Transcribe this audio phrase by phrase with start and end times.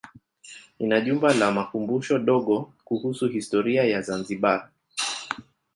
[0.83, 4.69] Ina jumba la makumbusho dogo kuhusu historia ya Zanzibar.